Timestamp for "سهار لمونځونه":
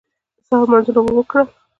0.47-0.99